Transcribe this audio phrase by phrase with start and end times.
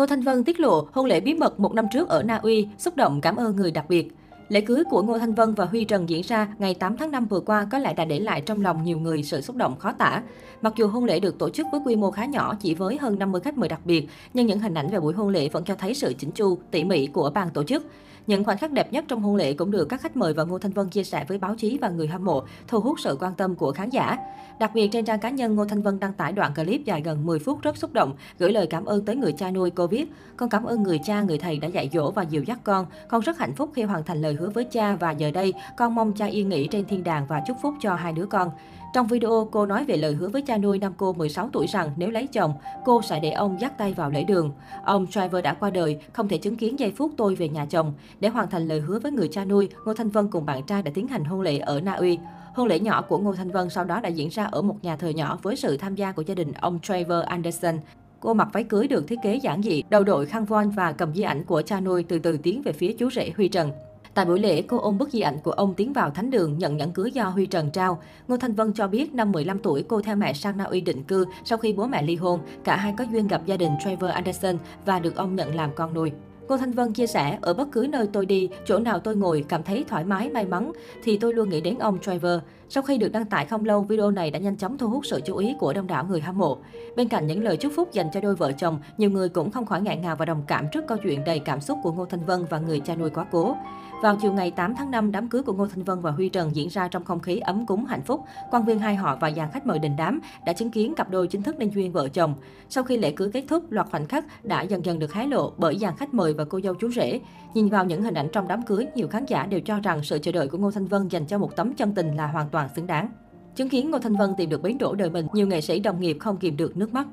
[0.00, 2.68] Ngô Thanh Vân tiết lộ hôn lễ bí mật một năm trước ở Na Uy,
[2.78, 4.08] xúc động cảm ơn người đặc biệt.
[4.48, 7.26] Lễ cưới của Ngô Thanh Vân và Huy Trần diễn ra ngày 8 tháng 5
[7.26, 9.92] vừa qua có lẽ đã để lại trong lòng nhiều người sự xúc động khó
[9.92, 10.22] tả.
[10.62, 13.18] Mặc dù hôn lễ được tổ chức với quy mô khá nhỏ, chỉ với hơn
[13.18, 15.74] 50 khách mời đặc biệt, nhưng những hình ảnh về buổi hôn lễ vẫn cho
[15.74, 17.86] thấy sự chỉnh chu, tỉ mỉ của ban tổ chức.
[18.26, 20.58] Những khoảnh khắc đẹp nhất trong hôn lễ cũng được các khách mời và Ngô
[20.58, 23.34] Thanh Vân chia sẻ với báo chí và người hâm mộ, thu hút sự quan
[23.34, 24.16] tâm của khán giả.
[24.60, 27.26] Đặc biệt trên trang cá nhân, Ngô Thanh Vân đăng tải đoạn clip dài gần
[27.26, 30.12] 10 phút rất xúc động, gửi lời cảm ơn tới người cha nuôi cô viết:
[30.36, 32.86] "Con cảm ơn người cha, người thầy đã dạy dỗ và dìu dắt con.
[33.08, 35.94] Con rất hạnh phúc khi hoàn thành lời hứa với cha và giờ đây con
[35.94, 38.50] mong cha yên nghỉ trên thiên đàng và chúc phúc cho hai đứa con."
[38.92, 41.90] Trong video, cô nói về lời hứa với cha nuôi năm cô 16 tuổi rằng
[41.96, 42.52] nếu lấy chồng,
[42.84, 44.52] cô sẽ để ông dắt tay vào lễ đường.
[44.84, 47.92] Ông Trevor đã qua đời, không thể chứng kiến giây phút tôi về nhà chồng.
[48.20, 50.82] Để hoàn thành lời hứa với người cha nuôi, Ngô Thanh Vân cùng bạn trai
[50.82, 52.18] đã tiến hành hôn lễ ở Na Uy.
[52.54, 54.96] Hôn lễ nhỏ của Ngô Thanh Vân sau đó đã diễn ra ở một nhà
[54.96, 57.78] thờ nhỏ với sự tham gia của gia đình ông Trevor Anderson.
[58.20, 61.14] Cô mặc váy cưới được thiết kế giản dị, đầu đội khăn voan và cầm
[61.14, 63.72] di ảnh của cha nuôi từ từ tiến về phía chú rể Huy Trần.
[64.14, 66.76] Tại buổi lễ, cô ôm bức di ảnh của ông tiến vào thánh đường nhận
[66.76, 68.02] nhẫn cưới do Huy Trần trao.
[68.28, 71.04] Ngô Thanh Vân cho biết năm 15 tuổi cô theo mẹ sang Na Uy định
[71.04, 72.40] cư sau khi bố mẹ ly hôn.
[72.64, 75.94] Cả hai có duyên gặp gia đình Trevor Anderson và được ông nhận làm con
[75.94, 76.12] nuôi.
[76.50, 79.44] Cô Thanh Vân chia sẻ, ở bất cứ nơi tôi đi, chỗ nào tôi ngồi
[79.48, 82.40] cảm thấy thoải mái, may mắn, thì tôi luôn nghĩ đến ông Trevor.
[82.72, 85.20] Sau khi được đăng tải không lâu, video này đã nhanh chóng thu hút sự
[85.24, 86.58] chú ý của đông đảo người hâm mộ.
[86.96, 89.66] Bên cạnh những lời chúc phúc dành cho đôi vợ chồng, nhiều người cũng không
[89.66, 92.24] khỏi ngại ngào và đồng cảm trước câu chuyện đầy cảm xúc của Ngô Thanh
[92.24, 93.56] Vân và người cha nuôi quá cố.
[94.02, 96.56] Vào chiều ngày 8 tháng 5, đám cưới của Ngô Thanh Vân và Huy Trần
[96.56, 98.24] diễn ra trong không khí ấm cúng hạnh phúc.
[98.50, 101.26] Quan viên hai họ và dàn khách mời đình đám đã chứng kiến cặp đôi
[101.26, 102.34] chính thức nên duyên vợ chồng.
[102.68, 105.52] Sau khi lễ cưới kết thúc, loạt khoảnh khắc đã dần dần được hé lộ
[105.58, 107.20] bởi dàn khách mời và cô dâu chú rể.
[107.54, 110.18] Nhìn vào những hình ảnh trong đám cưới, nhiều khán giả đều cho rằng sự
[110.18, 112.59] chờ đợi của Ngô Thanh Vân dành cho một tấm chân tình là hoàn toàn
[112.68, 113.08] xứng đáng.
[113.54, 116.00] Chứng kiến Ngô Thanh Vân tìm được bến đỗ đời mình, nhiều nghệ sĩ đồng
[116.00, 117.06] nghiệp không kìm được nước mắt.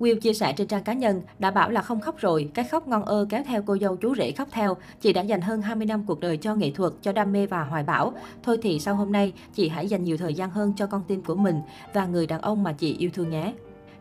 [0.00, 2.88] Will chia sẻ trên trang cá nhân, đã bảo là không khóc rồi, cái khóc
[2.88, 4.76] ngon ơ kéo theo cô dâu chú rể khóc theo.
[5.00, 7.64] Chị đã dành hơn 20 năm cuộc đời cho nghệ thuật, cho đam mê và
[7.64, 8.12] hoài bão.
[8.42, 11.22] Thôi thì sau hôm nay, chị hãy dành nhiều thời gian hơn cho con tim
[11.22, 11.60] của mình
[11.94, 13.52] và người đàn ông mà chị yêu thương nhé.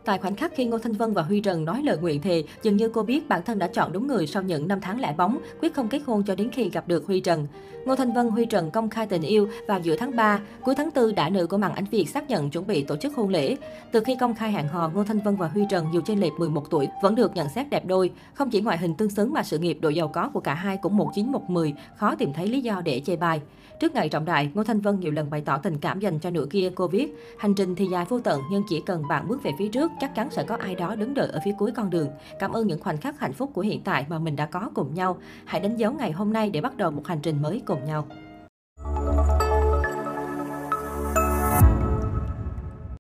[0.06, 2.78] Tại khoảnh khắc khi Ngô Thanh Vân và Huy Trần nói lời nguyện thề, dường
[2.78, 5.38] như cô biết bản thân đã chọn đúng người sau những năm tháng lẻ bóng,
[5.62, 7.48] quyết không kết hôn cho đến khi gặp được Huy Trần.
[7.86, 10.90] Ngô Thanh Vân, Huy Trần công khai tình yêu vào giữa tháng 3, cuối tháng
[10.96, 13.56] 4 đã nữ của màn ảnh Việt xác nhận chuẩn bị tổ chức hôn lễ.
[13.92, 16.34] Từ khi công khai hẹn hò, Ngô Thanh Vân và Huy Trần dù trên lệch
[16.34, 18.12] 11 tuổi vẫn được nhận xét đẹp đôi.
[18.34, 20.78] Không chỉ ngoại hình tương xứng mà sự nghiệp độ giàu có của cả hai
[20.78, 23.42] cũng một chín một mười, khó tìm thấy lý do để chê bai.
[23.80, 26.30] Trước ngày trọng đại, Ngô Thanh Vân nhiều lần bày tỏ tình cảm dành cho
[26.30, 26.72] nửa kia.
[26.76, 29.68] Cô viết, hành trình thì dài vô tận nhưng chỉ cần bạn bước về phía
[29.68, 32.08] trước trước, chắc chắn sẽ có ai đó đứng đợi ở phía cuối con đường.
[32.40, 34.94] Cảm ơn những khoảnh khắc hạnh phúc của hiện tại mà mình đã có cùng
[34.94, 35.18] nhau.
[35.46, 38.08] Hãy đánh dấu ngày hôm nay để bắt đầu một hành trình mới cùng nhau.